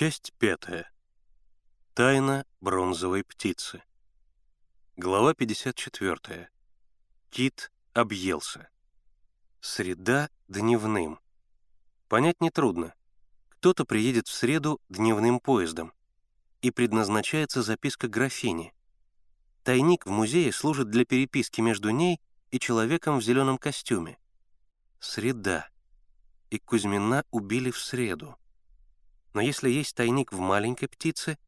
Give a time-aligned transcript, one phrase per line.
[0.00, 0.90] Часть пятая.
[1.92, 3.82] Тайна бронзовой птицы.
[4.96, 6.48] Глава 54.
[7.28, 8.70] Кит объелся.
[9.60, 11.20] Среда дневным.
[12.08, 12.94] Понять нетрудно.
[13.50, 15.92] Кто-то приедет в среду дневным поездом.
[16.62, 18.72] И предназначается записка графини.
[19.64, 24.16] Тайник в музее служит для переписки между ней и человеком в зеленом костюме.
[24.98, 25.68] Среда.
[26.48, 28.38] И Кузьмина убили в среду.
[29.32, 31.38] Но если есть тайник в маленькой птице,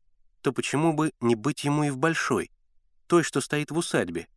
[0.40, 2.50] то почему бы не быть ему и в большой,
[3.06, 4.28] той, что стоит в усадьбе?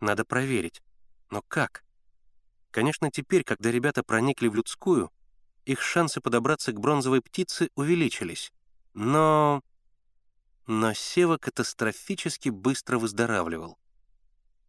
[0.00, 0.82] Надо проверить.
[1.30, 1.84] Но как?
[2.70, 5.10] Конечно, теперь, когда ребята проникли в людскую,
[5.64, 8.52] их шансы подобраться к бронзовой птице увеличились.
[8.94, 9.62] Но...
[10.66, 13.78] Но Сева катастрофически быстро выздоравливал.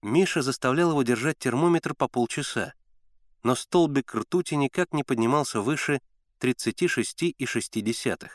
[0.01, 2.73] Миша заставлял его держать термометр по полчаса,
[3.43, 6.01] но столбик ртути никак не поднимался выше
[6.39, 8.29] 36,6.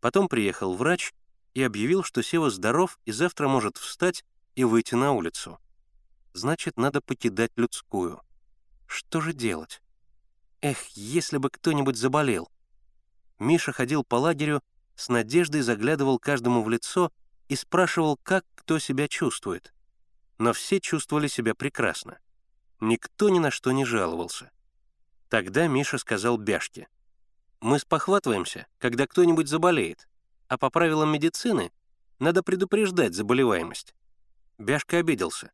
[0.00, 1.14] Потом приехал врач
[1.54, 5.58] и объявил, что Сева здоров и завтра может встать и выйти на улицу.
[6.32, 8.20] Значит, надо покидать людскую.
[8.86, 9.80] Что же делать?
[10.60, 12.50] Эх, если бы кто-нибудь заболел.
[13.38, 14.62] Миша ходил по лагерю,
[14.94, 17.12] с надеждой заглядывал каждому в лицо
[17.48, 19.72] и спрашивал, как кто себя чувствует.
[20.38, 22.18] Но все чувствовали себя прекрасно.
[22.80, 24.50] Никто ни на что не жаловался.
[25.28, 26.88] Тогда Миша сказал Бяшке.
[27.60, 30.08] Мы спохватываемся, когда кто-нибудь заболеет,
[30.48, 31.72] а по правилам медицины
[32.18, 33.94] надо предупреждать заболеваемость.
[34.58, 35.52] Бяшка обиделся.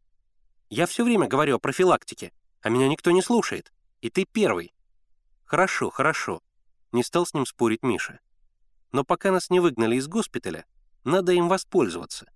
[0.69, 3.73] «Я все время говорю о профилактике, а меня никто не слушает.
[4.01, 4.73] И ты первый».
[5.45, 6.41] «Хорошо, хорошо»,—
[6.93, 8.21] не стал с ним спорить Миша.
[8.91, 10.65] «Но пока нас не выгнали из госпиталя,
[11.05, 12.31] надо им воспользоваться.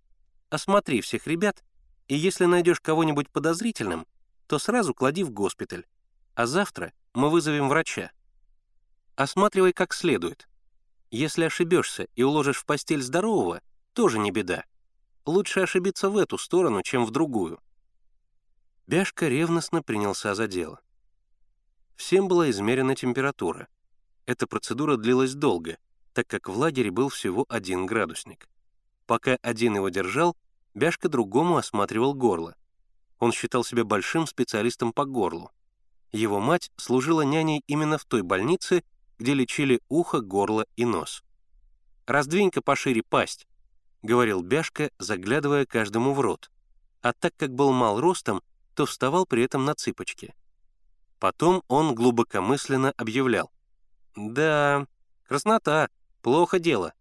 [0.51, 1.64] Осмотри всех ребят,
[2.08, 4.06] и если найдешь кого-нибудь подозрительным,
[4.47, 5.86] то сразу клади в госпиталь.
[6.34, 8.11] А завтра мы вызовем врача.
[9.17, 10.47] Осматривай как следует.
[11.11, 13.62] Если ошибешься и уложишь в постель здорового,
[13.95, 14.64] тоже не беда.
[15.25, 17.58] Лучше ошибиться в эту сторону, чем в другую.
[18.86, 20.80] Бяшка ревностно принялся за дело.
[21.96, 23.68] Всем была измерена температура.
[24.27, 25.79] Эта процедура длилась долго,
[26.12, 28.48] так как в лагере был всего один градусник.
[29.07, 30.36] Пока один его держал,
[30.74, 32.55] Бяшка другому осматривал горло.
[33.18, 35.51] Он считал себя большим специалистом по горлу.
[36.12, 38.85] Его мать служила няней именно в той больнице,
[39.19, 41.23] где лечили ухо, горло и нос.
[42.07, 43.47] «Раздвинь-ка пошире пасть»,—
[44.03, 46.51] говорил Бяшка, заглядывая каждому в рот.
[47.03, 48.43] А так как был мал ростом,
[48.75, 50.35] то вставал при этом на цыпочки.
[51.19, 53.51] Потом он глубокомысленно объявлял.
[54.15, 54.87] «Да,
[55.25, 55.89] краснота,
[56.23, 56.93] плохо дело».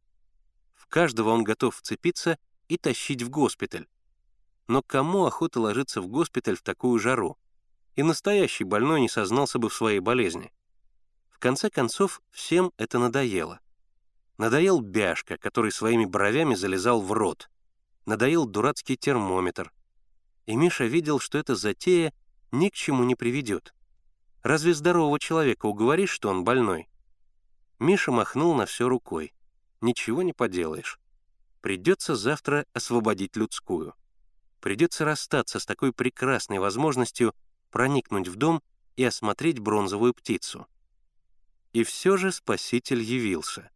[0.73, 2.37] В каждого он готов вцепиться
[2.67, 3.87] и тащить в госпиталь.
[4.67, 7.37] Но кому охота ложиться в госпиталь в такую жару?
[7.95, 10.51] И настоящий больной не сознался бы в своей болезни.
[11.45, 13.59] Конце концов, всем это надоело.
[14.39, 17.51] Надоел Бяшка, который своими бровями залезал в рот.
[18.07, 19.71] Надоел дурацкий термометр.
[20.47, 22.15] И Миша видел, что эта затея
[22.51, 23.75] ни к чему не приведет.
[24.41, 26.89] Разве здорового человека уговоришь, что он больной?
[27.77, 29.31] Миша махнул на все рукой.
[29.81, 30.99] Ничего не поделаешь.
[31.61, 33.93] Придется завтра освободить людскую.
[34.61, 37.35] Придется расстаться с такой прекрасной возможностью
[37.69, 38.63] проникнуть в дом
[38.95, 40.65] и осмотреть бронзовую птицу.
[41.75, 43.69] И все же Спаситель явился.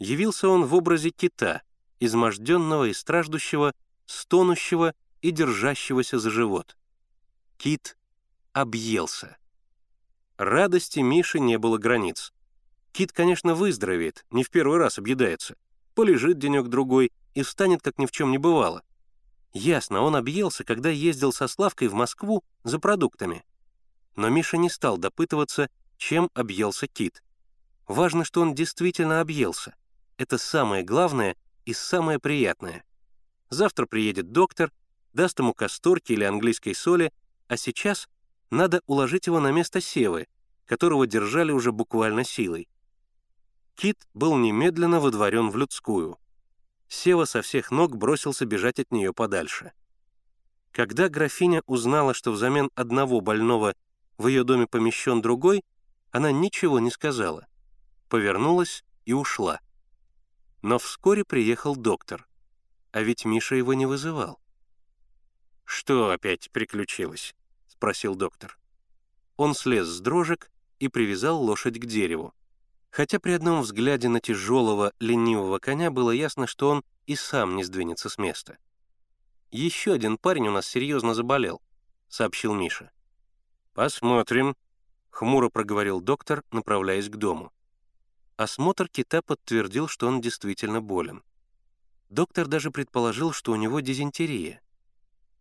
[0.00, 1.62] Явился он в образе кита,
[2.00, 3.72] изможденного и страждущего,
[4.04, 6.76] стонущего и держащегося за живот.
[7.56, 7.96] Кит
[8.52, 9.36] объелся.
[10.38, 12.32] Радости Миши не было границ.
[12.90, 15.54] Кит, конечно, выздоровеет, не в первый раз объедается.
[15.94, 18.82] Полежит денек-другой и встанет, как ни в чем не бывало.
[19.52, 23.44] Ясно, он объелся, когда ездил со Славкой в Москву за продуктами.
[24.16, 27.22] Но Миша не стал допытываться, чем объелся кит.
[27.86, 29.74] Важно, что он действительно объелся.
[30.16, 32.84] Это самое главное и самое приятное.
[33.50, 34.72] Завтра приедет доктор,
[35.12, 37.12] даст ему касторки или английской соли,
[37.48, 38.08] а сейчас
[38.50, 40.26] надо уложить его на место Севы,
[40.66, 42.68] которого держали уже буквально силой.
[43.74, 46.18] Кит был немедленно выдворен в людскую.
[46.88, 49.72] Сева со всех ног бросился бежать от нее подальше.
[50.70, 53.74] Когда графиня узнала, что взамен одного больного
[54.16, 55.62] в ее доме помещен другой,
[56.14, 57.48] она ничего не сказала,
[58.08, 59.60] повернулась и ушла.
[60.62, 62.28] Но вскоре приехал доктор,
[62.92, 64.40] а ведь Миша его не вызывал.
[65.64, 67.34] «Что опять приключилось?»—
[67.66, 68.56] спросил доктор.
[69.36, 72.32] Он слез с дрожек и привязал лошадь к дереву.
[72.90, 77.64] Хотя при одном взгляде на тяжелого, ленивого коня было ясно, что он и сам не
[77.64, 78.58] сдвинется с места.
[79.50, 81.60] «Еще один парень у нас серьезно заболел»,—
[82.08, 82.92] сообщил Миша.
[83.72, 84.54] «Посмотрим»,—
[85.14, 87.52] хмуро проговорил доктор, направляясь к дому.
[88.36, 91.22] Осмотр кита подтвердил, что он действительно болен.
[92.10, 94.60] Доктор даже предположил, что у него дизентерия.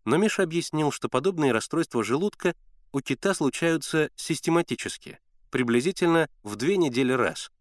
[0.05, 2.55] Но Миша объяснил, что подобные расстройства желудка
[2.91, 7.51] у кита случаются систематически, приблизительно в две недели раз.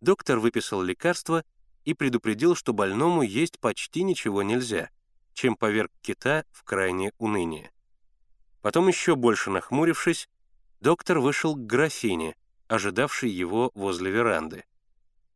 [0.00, 1.44] Доктор выписал лекарство
[1.84, 4.88] и предупредил, что больному есть почти ничего нельзя,
[5.34, 7.70] чем поверг кита в крайнее уныние.
[8.62, 10.28] Потом, еще больше нахмурившись,
[10.86, 12.36] доктор вышел к графине,
[12.68, 14.62] ожидавшей его возле веранды.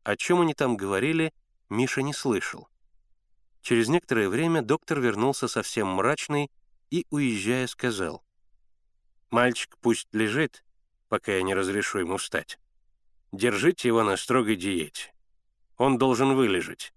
[0.04, 1.34] О чем они там говорили,
[1.68, 2.68] Миша не слышал.
[3.60, 6.52] Через некоторое время доктор вернулся совсем мрачный
[6.90, 8.22] и, уезжая, сказал,
[9.30, 10.64] «Мальчик пусть лежит,
[11.08, 12.60] пока я не разрешу ему встать.
[13.32, 15.12] Держите его на строгой диете.
[15.78, 16.94] Он должен вылежать.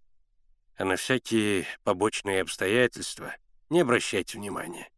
[0.78, 3.36] А на всякие побочные обстоятельства
[3.72, 4.92] не обращайте внимания».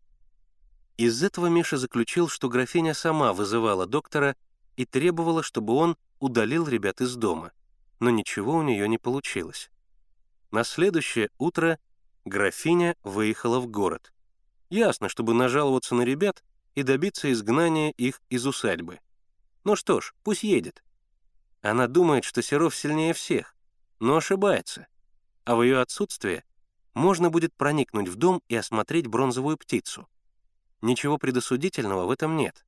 [0.97, 4.35] Из этого Миша заключил, что графиня сама вызывала доктора
[4.77, 7.51] и требовала, чтобы он удалил ребят из дома,
[7.99, 9.69] но ничего у нее не получилось.
[10.51, 11.79] На следующее утро
[12.23, 14.13] графиня выехала в город.
[14.69, 16.43] Ясно, чтобы нажаловаться на ребят
[16.75, 18.99] и добиться изгнания их из усадьбы.
[19.65, 20.81] Ну что ж, пусть едет.
[21.61, 23.55] Она думает, что Серов сильнее всех,
[23.99, 24.87] но ошибается.
[25.43, 26.45] А в ее отсутствие
[26.93, 30.07] можно будет проникнуть в дом и осмотреть бронзовую птицу.
[30.85, 32.65] Ничего предосудительного в этом нет.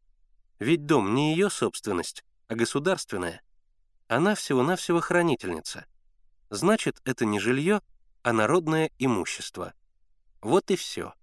[0.60, 3.42] Ведь дом не ее собственность, а государственная.
[4.08, 5.86] Она всего-навсего хранительница—
[6.50, 7.82] Значит, это не жилье,
[8.24, 9.74] а народное имущество.
[10.42, 11.14] Вот и все.